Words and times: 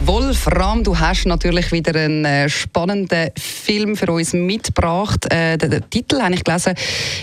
Wolfram, 0.00 0.84
du 0.84 0.96
hast 0.96 1.26
natürlich 1.26 1.72
wieder 1.72 1.98
einen 1.98 2.24
äh, 2.24 2.48
spannenden 2.48 3.30
Film 3.36 3.96
für 3.96 4.12
uns 4.12 4.32
mitgebracht. 4.32 5.26
Äh, 5.26 5.58
der, 5.58 5.68
der, 5.68 5.90
Titel, 5.90 6.20
habe 6.20 6.34
ich 6.34 6.44
gelesen, 6.44 6.74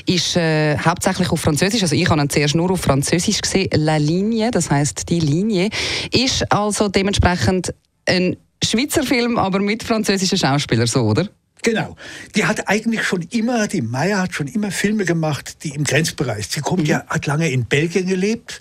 ist 0.06 0.36
äh, 0.36 0.78
hauptsächlich 0.78 1.32
auf 1.32 1.40
Französisch. 1.40 1.82
Also 1.82 1.96
ich 1.96 2.10
habe 2.10 2.22
ihn 2.22 2.30
zuerst 2.30 2.54
nur 2.54 2.70
auf 2.72 2.82
Französisch 2.82 3.42
gesehen. 3.42 3.70
La 3.74 3.96
Linie, 3.96 4.52
das 4.52 4.70
heißt 4.70 5.10
die 5.10 5.22
Linie, 5.22 5.70
ist 6.12 6.52
also 6.52 6.90
dementsprechend 6.90 7.74
ein 8.08 8.36
Schweizer 8.64 9.04
Film, 9.04 9.38
aber 9.38 9.60
mit 9.60 9.82
französischen 9.84 10.38
Schauspielern, 10.38 10.88
so, 10.88 11.04
oder? 11.04 11.30
Genau. 11.64 11.96
Die 12.36 12.46
hat 12.46 12.68
eigentlich 12.68 13.04
schon 13.04 13.22
immer, 13.32 13.68
die 13.68 13.82
Meier 13.82 14.24
hat 14.24 14.34
schon 14.34 14.48
immer 14.48 14.70
Filme 14.70 15.06
gemacht, 15.06 15.64
die 15.64 15.70
im 15.70 15.86
Grenzbereich. 15.86 16.48
Sie 16.48 16.60
kommt 16.60 16.84
mhm. 16.84 16.90
ja, 16.90 17.04
hat 17.08 17.26
lange 17.26 17.50
in 17.50 17.66
Belgien 17.66 18.06
gelebt 18.06 18.60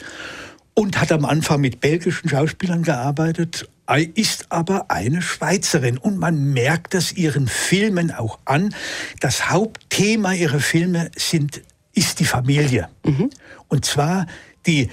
und 0.75 1.01
hat 1.01 1.11
am 1.11 1.25
Anfang 1.25 1.61
mit 1.61 1.81
belgischen 1.81 2.29
Schauspielern 2.29 2.83
gearbeitet, 2.83 3.69
ist 4.15 4.47
aber 4.51 4.91
eine 4.91 5.21
Schweizerin 5.23 5.99
und 5.99 6.19
man 6.19 6.53
merkt 6.53 6.95
das 6.95 7.13
ihren 7.13 7.49
Filmen 7.49 8.11
auch 8.11 8.39
an. 8.45 8.75
Das 9.21 9.51
Hauptthema 9.51 10.33
ihrer 10.33 10.61
Filme 10.61 11.11
sind, 11.17 11.63
ist 11.93 12.21
die 12.21 12.25
Familie. 12.25 12.89
Mhm. 13.05 13.31
Und 13.69 13.85
zwar 13.85 14.27
die, 14.67 14.89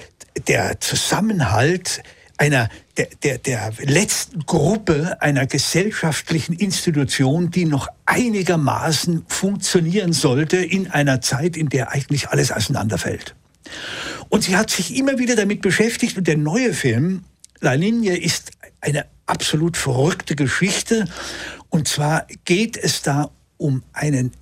der 0.46 0.80
Zusammenhalt 0.80 2.02
einer, 2.36 2.68
der, 2.96 3.08
der, 3.22 3.38
der 3.38 3.72
letzten 3.84 4.40
Gruppe 4.40 5.20
einer 5.22 5.46
gesellschaftlichen 5.46 6.54
Institution, 6.54 7.50
die 7.50 7.64
noch 7.64 7.88
einigermaßen 8.04 9.24
funktionieren 9.28 10.12
sollte 10.12 10.56
in 10.56 10.90
einer 10.90 11.20
Zeit, 11.20 11.56
in 11.56 11.68
der 11.68 11.92
eigentlich 11.92 12.28
alles 12.30 12.50
auseinanderfällt. 12.50 13.34
Und 14.28 14.44
sie 14.44 14.56
hat 14.56 14.70
sich 14.70 14.96
immer 14.96 15.18
wieder 15.18 15.36
damit 15.36 15.62
beschäftigt 15.62 16.18
und 16.18 16.26
der 16.26 16.36
neue 16.36 16.74
Film, 16.74 17.24
La 17.62 17.74
Linie, 17.74 18.16
ist 18.16 18.50
eine 18.80 19.06
absolut 19.24 19.76
verrückte 19.76 20.34
Geschichte. 20.34 21.04
Und 21.70 21.86
zwar 21.86 22.26
geht 22.44 22.76
es 22.76 23.02
da 23.02 23.30
um 23.56 23.84
einen 23.92 24.32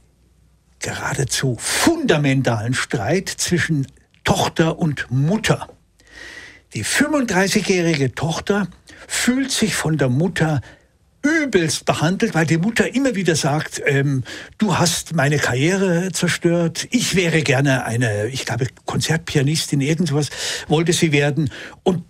geradezu 0.78 1.54
fundamentalen 1.58 2.72
Streit 2.72 3.28
zwischen 3.28 3.86
Tochter 4.24 4.78
und 4.78 5.10
Mutter. 5.10 5.68
Die 6.72 6.82
35-jährige 6.82 8.14
Tochter 8.14 8.68
fühlt 9.06 9.50
sich 9.50 9.74
von 9.74 9.98
der 9.98 10.08
Mutter 10.08 10.62
übelst 11.20 11.84
behandelt, 11.84 12.34
weil 12.34 12.46
die 12.46 12.56
Mutter 12.56 12.94
immer 12.94 13.14
wieder 13.14 13.36
sagt, 13.36 13.82
ähm, 13.84 14.24
du 14.56 14.78
hast 14.78 15.14
meine 15.14 15.36
Karriere 15.36 16.10
zerstört, 16.12 16.88
ich 16.90 17.14
wäre 17.14 17.42
gerne 17.42 17.84
eine, 17.84 18.28
ich 18.28 18.46
glaube, 18.46 18.68
Konzertpianistin, 18.86 19.82
irgendwas 19.82 20.30
wollte 20.68 20.94
sie 20.94 21.12
werden 21.12 21.50
und 21.82 22.04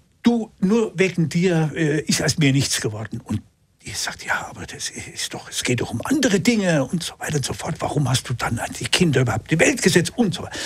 nur 0.63 0.93
wegen 0.97 1.29
dir 1.29 1.73
äh, 1.75 2.01
ist 2.01 2.23
aus 2.23 2.39
mir 2.39 2.53
nichts 2.53 2.81
geworden. 2.81 3.21
Und 3.23 3.43
die 3.85 3.91
sagt, 3.93 4.25
ja, 4.25 4.47
aber 4.49 4.67
das 4.67 4.91
ist 4.91 5.33
doch, 5.33 5.49
es 5.49 5.65
geht 5.65 5.81
doch 5.81 5.91
um 5.91 6.01
andere 6.05 6.41
Dinge 6.41 6.85
und 6.85 7.03
so 7.03 7.15
weiter 7.19 7.37
und 7.37 7.45
so 7.45 7.55
fort. 7.55 7.77
Warum 7.79 8.09
hast 8.09 8.29
du 8.29 8.35
dann 8.35 8.61
die 8.79 8.85
Kinder 8.85 9.23
überhaupt 9.23 9.51
die 9.51 9.59
Welt 9.59 9.83
gesetzt 9.83 10.13
und 10.17 10.35
so 10.35 10.43
weiter. 10.43 10.57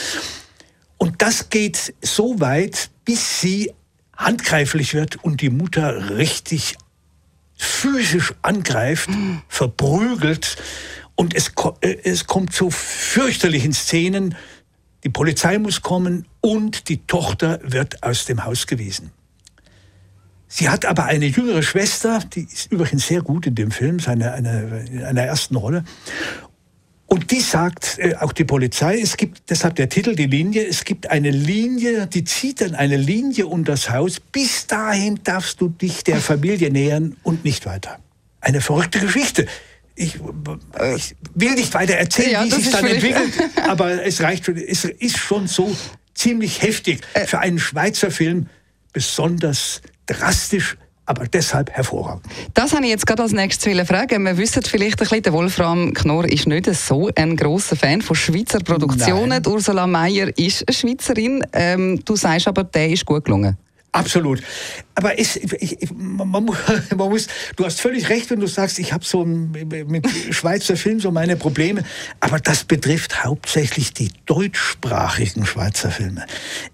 Und 0.98 1.22
das 1.22 1.50
geht 1.50 1.94
so 2.02 2.40
weit, 2.40 2.90
bis 3.04 3.40
sie 3.40 3.72
handgreiflich 4.16 4.94
wird 4.94 5.22
und 5.22 5.40
die 5.40 5.50
Mutter 5.50 6.16
richtig 6.16 6.76
physisch 7.56 8.34
angreift, 8.42 9.08
verprügelt 9.48 10.56
und 11.14 11.34
es, 11.34 11.52
äh, 11.80 11.96
es 12.02 12.26
kommt 12.26 12.52
zu 12.52 12.70
fürchterlichen 12.70 13.72
Szenen. 13.72 14.34
Die 15.04 15.08
Polizei 15.08 15.58
muss 15.58 15.82
kommen 15.82 16.26
und 16.40 16.88
die 16.88 17.06
Tochter 17.06 17.60
wird 17.62 18.02
aus 18.02 18.24
dem 18.24 18.44
Haus 18.44 18.66
gewiesen. 18.66 19.12
Sie 20.56 20.68
hat 20.68 20.84
aber 20.84 21.06
eine 21.06 21.26
jüngere 21.26 21.64
Schwester, 21.64 22.20
die 22.32 22.44
ist 22.44 22.70
übrigens 22.70 23.08
sehr 23.08 23.22
gut 23.22 23.44
in 23.44 23.56
dem 23.56 23.72
Film, 23.72 23.98
seine, 23.98 24.34
eine, 24.34 24.84
in 24.88 25.02
einer 25.02 25.22
ersten 25.22 25.56
Rolle. 25.56 25.82
Und 27.06 27.32
die 27.32 27.40
sagt, 27.40 27.98
äh, 27.98 28.14
auch 28.20 28.32
die 28.32 28.44
Polizei, 28.44 29.00
es 29.00 29.16
gibt, 29.16 29.50
deshalb 29.50 29.74
der 29.74 29.88
Titel, 29.88 30.14
die 30.14 30.26
Linie, 30.26 30.64
es 30.64 30.84
gibt 30.84 31.10
eine 31.10 31.32
Linie, 31.32 32.06
die 32.06 32.22
zieht 32.22 32.60
dann 32.60 32.76
eine 32.76 32.96
Linie 32.96 33.48
um 33.48 33.64
das 33.64 33.90
Haus. 33.90 34.20
Bis 34.20 34.68
dahin 34.68 35.18
darfst 35.24 35.60
du 35.60 35.70
dich 35.70 36.04
der 36.04 36.18
Familie 36.18 36.70
nähern 36.70 37.16
und 37.24 37.44
nicht 37.44 37.66
weiter. 37.66 37.98
Eine 38.40 38.60
verrückte 38.60 39.00
Geschichte. 39.00 39.48
Ich, 39.96 40.20
ich 40.94 41.16
will 41.34 41.54
nicht 41.54 41.74
weiter 41.74 41.94
erzählen, 41.94 42.30
ja, 42.30 42.44
wie 42.44 42.50
sich 42.50 42.70
dann 42.70 42.86
entwickelt, 42.86 43.32
aber 43.68 44.04
es 44.04 44.20
reicht 44.20 44.44
schon, 44.44 44.56
es 44.56 44.84
ist 44.84 45.18
schon 45.18 45.48
so 45.48 45.76
ziemlich 46.14 46.62
heftig 46.62 47.00
äh. 47.14 47.26
für 47.26 47.40
einen 47.40 47.58
Schweizer 47.58 48.12
Film, 48.12 48.46
besonders 48.92 49.82
drastisch 50.06 50.76
aber 51.06 51.26
deshalb 51.26 51.70
hervorragend. 51.70 52.24
Das 52.54 52.72
habe 52.72 52.84
ich 52.84 52.90
jetzt 52.90 53.06
gerade 53.06 53.22
als 53.22 53.32
nächstes 53.32 53.86
fragen. 53.86 54.24
Wir 54.24 54.38
wissen 54.38 54.62
vielleicht 54.62 55.00
ein 55.00 55.04
bisschen, 55.04 55.22
der 55.22 55.32
Wolfram 55.32 55.92
Knorr 55.92 56.24
ist 56.24 56.46
nicht 56.46 56.72
so 56.74 57.10
ein 57.14 57.36
großer 57.36 57.76
Fan 57.76 58.00
von 58.00 58.16
Schweizer 58.16 58.60
Produktionen. 58.60 59.46
Ursula 59.46 59.86
Meyer 59.86 60.30
ist 60.38 60.66
eine 60.66 60.74
Schweizerin. 60.74 61.44
Ähm, 61.52 62.00
du 62.04 62.16
sagst 62.16 62.48
aber, 62.48 62.64
der 62.64 62.90
ist 62.90 63.04
gut 63.04 63.24
gelungen. 63.24 63.56
Absolut. 63.94 64.42
Aber 64.96 65.20
es, 65.20 65.36
ich, 65.36 65.78
man, 65.94 66.28
man, 66.96 67.08
muss, 67.08 67.28
du 67.54 67.64
hast 67.64 67.80
völlig 67.80 68.08
recht, 68.08 68.28
wenn 68.28 68.40
du 68.40 68.48
sagst, 68.48 68.80
ich 68.80 68.92
habe 68.92 69.04
so 69.04 69.24
mit 69.24 70.08
Schweizer 70.30 70.76
Film 70.76 70.98
so 70.98 71.12
meine 71.12 71.36
Probleme. 71.36 71.84
Aber 72.18 72.40
das 72.40 72.64
betrifft 72.64 73.24
hauptsächlich 73.24 73.94
die 73.94 74.10
deutschsprachigen 74.26 75.46
Schweizer 75.46 75.92
Filme. 75.92 76.26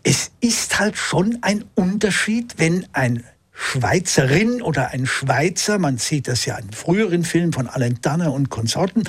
Es 0.03 0.31
ist 0.41 0.79
halt 0.81 0.97
schon 0.97 1.39
ein 1.43 1.67
Unterschied, 1.75 2.55
wenn 2.57 2.87
ein 2.95 3.23
Schweizerin 3.63 4.63
oder 4.63 4.89
ein 4.89 5.07
Schweizer, 5.07 5.79
man 5.79 5.99
sieht 5.99 6.29
das 6.29 6.47
ja 6.47 6.57
in 6.57 6.73
früheren 6.73 7.25
Filmen 7.25 7.53
von 7.53 7.69
Alain 7.69 7.99
Danner 8.01 8.33
und 8.33 8.49
Konsorten, 8.49 9.05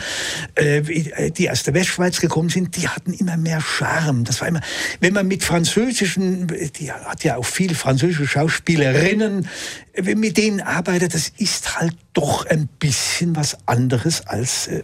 äh, 0.56 1.31
die 1.31 1.50
aus 1.50 1.63
der 1.63 1.73
Westschweiz 1.73 2.19
gekommen 2.19 2.50
sind, 2.50 2.75
die 2.75 2.89
hatten 2.89 3.13
immer 3.13 3.38
mehr 3.38 3.62
Charme. 3.62 4.25
Das 4.25 4.41
war 4.41 4.50
immer, 4.50 4.62
wenn 5.00 5.13
man 5.13 5.28
mit 5.28 5.44
französischen, 5.44 6.47
die 6.47 6.91
hat 6.91 7.23
ja 7.23 7.38
auch 7.38 7.45
viele 7.45 7.75
französische 7.75 8.28
Schauspielerinnen, 8.28 9.47
mit 10.03 10.38
denen 10.38 10.62
arbeitet, 10.62 11.13
das 11.13 11.31
ist 11.38 11.79
halt 11.79 11.94
doch 12.13 12.45
ein 12.45 12.68
bisschen 12.79 13.35
was 13.35 13.57
anderes 13.68 14.28
als 14.28 14.68
äh, 14.68 14.83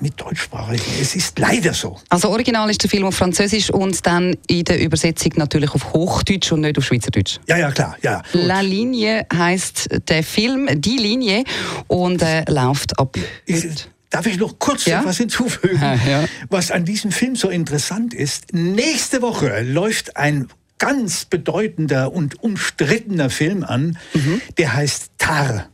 mit 0.00 0.20
deutschsprachigen. 0.20 0.84
Es 1.00 1.16
ist 1.16 1.38
leider 1.38 1.74
so. 1.74 1.98
Also 2.08 2.30
original 2.30 2.70
ist 2.70 2.82
der 2.82 2.90
Film 2.90 3.04
auf 3.04 3.16
Französisch 3.16 3.70
und 3.70 4.06
dann 4.06 4.36
in 4.46 4.64
der 4.64 4.80
Übersetzung 4.80 5.32
natürlich 5.36 5.72
auf 5.74 5.92
Hochdeutsch 5.92 6.52
und 6.52 6.60
nicht 6.60 6.78
auf 6.78 6.84
Schweizerdeutsch. 6.84 7.38
Ja, 7.48 7.56
ja, 7.56 7.70
klar. 7.70 7.96
Ja, 8.02 8.22
La 8.32 8.60
Linie 8.60 9.07
heißt 9.32 9.88
der 10.08 10.22
Film, 10.22 10.68
die 10.74 10.96
Linie 10.96 11.44
und 11.86 12.22
äh, 12.22 12.44
läuft 12.50 12.98
ab. 12.98 13.16
Ich, 13.46 13.66
Darf 14.10 14.26
ich 14.26 14.38
noch 14.38 14.58
kurz 14.58 14.86
ja? 14.86 15.04
was 15.04 15.18
hinzufügen? 15.18 15.78
Ja, 15.80 15.94
ja. 15.94 16.24
Was 16.48 16.70
an 16.70 16.84
diesem 16.86 17.12
Film 17.12 17.36
so 17.36 17.50
interessant 17.50 18.14
ist, 18.14 18.54
nächste 18.54 19.20
Woche 19.20 19.62
läuft 19.62 20.16
ein 20.16 20.48
ganz 20.78 21.24
bedeutender 21.26 22.12
und 22.12 22.42
umstrittener 22.42 23.28
Film 23.28 23.64
an, 23.64 23.98
mhm. 24.14 24.40
der 24.56 24.74
heißt 24.74 25.10
Tar 25.18 25.68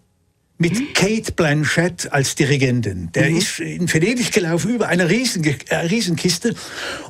mit. 0.59 0.95
Kate 0.95 1.33
Blanchett 1.33 2.13
als 2.13 2.35
Dirigentin. 2.35 3.11
Der 3.13 3.31
mhm. 3.31 3.37
ist 3.37 3.61
in 3.61 3.93
Venedig 3.93 4.33
gelaufen 4.33 4.75
über 4.75 4.89
eine 4.89 5.09
Riesen, 5.11 5.45
äh, 5.45 5.77
Riesenkiste 5.77 6.55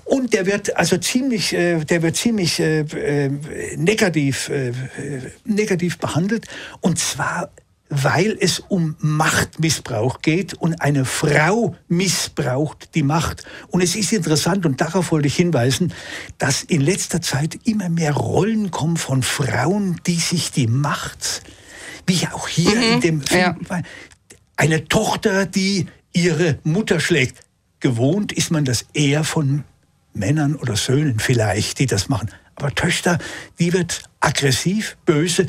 und 0.05 0.32
der 0.32 0.47
wird 0.47 0.77
also 0.77 0.97
ziemlich, 0.97 1.53
äh, 1.53 1.84
der 1.84 2.03
wird 2.03 2.16
ziemlich 2.16 2.59
äh, 2.60 2.81
äh 2.81 3.31
negativ, 3.76 4.49
äh, 4.49 4.73
negativ 5.44 5.99
behandelt 5.99 6.46
und 6.81 6.99
zwar 6.99 7.50
weil 7.91 8.37
es 8.41 8.61
um 8.61 8.96
Machtmissbrauch 8.99 10.20
geht 10.20 10.55
und 10.55 10.81
eine 10.81 11.05
Frau 11.05 11.76
missbraucht 11.88 12.94
die 12.94 13.02
Macht. 13.02 13.44
Und 13.69 13.82
es 13.82 13.94
ist 13.94 14.12
interessant, 14.12 14.67
und 14.67 14.81
darauf 14.81 15.12
wollte 15.12 15.29
ich 15.29 15.37
hinweisen, 15.37 15.93
dass 16.38 16.62
in 16.62 16.81
letzter 16.81 17.20
Zeit 17.20 17.58
immer 17.64 17.90
mehr 17.90 18.14
Rollen 18.14 18.70
kommen 18.70 18.97
von 18.97 19.23
Frauen, 19.23 20.00
die 20.06 20.17
sich 20.17 20.50
die 20.50 20.67
Macht, 20.67 21.43
wie 22.06 22.26
auch 22.28 22.48
hier 22.48 22.74
mhm, 22.76 22.82
in 22.82 23.00
dem 23.00 23.22
Film, 23.22 23.56
ja. 23.68 23.82
eine 24.56 24.84
Tochter, 24.86 25.46
die 25.46 25.86
ihre 26.12 26.58
Mutter 26.64 27.00
schlägt. 27.00 27.40
Gewohnt 27.80 28.32
ist 28.32 28.50
man 28.50 28.64
das 28.64 28.86
eher 28.94 29.24
von 29.24 29.64
Männern 30.14 30.54
oder 30.54 30.76
Söhnen 30.76 31.18
vielleicht, 31.18 31.78
die 31.78 31.86
das 31.86 32.08
machen. 32.08 32.30
Aber 32.54 32.74
Töchter, 32.74 33.18
die 33.58 33.72
wird 33.72 34.04
aggressiv, 34.20 34.96
böse, 35.04 35.46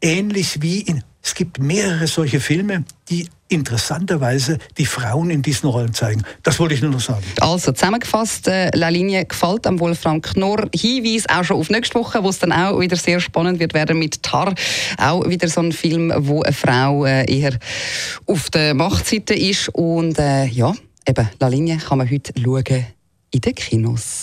ähnlich 0.00 0.60
wie 0.60 0.80
in 0.80 1.04
es 1.28 1.34
gibt 1.34 1.58
mehrere 1.58 2.06
solche 2.06 2.40
Filme, 2.40 2.84
die 3.10 3.28
interessanterweise 3.48 4.56
die 4.78 4.86
Frauen 4.86 5.28
in 5.28 5.42
diesen 5.42 5.68
Rollen 5.68 5.92
zeigen. 5.92 6.22
Das 6.42 6.58
wollte 6.58 6.74
ich 6.74 6.80
nur 6.80 6.90
noch 6.90 7.00
sagen. 7.00 7.22
Also 7.40 7.72
zusammengefasst, 7.72 8.48
äh, 8.48 8.70
La 8.74 8.88
Linie 8.88 9.26
gefällt 9.26 9.66
am 9.66 9.78
Wolfram 9.78 10.22
Knorr. 10.22 10.70
Hinweis 10.74 11.28
auch 11.28 11.44
schon 11.44 11.58
auf 11.58 11.68
nächste 11.68 11.96
Woche, 11.96 12.24
wo 12.24 12.30
es 12.30 12.38
dann 12.38 12.50
auch 12.50 12.80
wieder 12.80 12.96
sehr 12.96 13.20
spannend 13.20 13.60
wird 13.60 13.74
werden 13.74 13.98
mit 13.98 14.22
Tar. 14.22 14.54
Auch 14.96 15.28
wieder 15.28 15.48
so 15.48 15.60
ein 15.60 15.72
Film, 15.72 16.10
wo 16.16 16.40
eine 16.40 16.54
Frau 16.54 17.04
äh, 17.04 17.30
eher 17.30 17.58
auf 18.24 18.48
der 18.48 18.72
Machtseite 18.72 19.34
ist. 19.34 19.68
Und 19.74 20.18
äh, 20.18 20.46
ja, 20.46 20.72
eben, 21.06 21.28
La 21.40 21.48
Linie 21.48 21.76
kann 21.76 21.98
man 21.98 22.10
heute 22.10 22.32
schauen 22.42 22.86
in 23.32 23.40
den 23.42 23.54
Kinos. 23.54 24.22